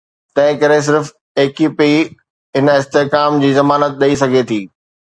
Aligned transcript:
تنهنڪري 0.37 0.79
صرف 0.87 1.07
AKP 1.43 1.79
هن 2.55 2.65
استحڪام 2.79 3.39
جي 3.47 3.55
ضمانت 3.63 3.91
ڏئي 4.03 4.23
سگهي 4.25 4.47
ٿي. 4.53 4.61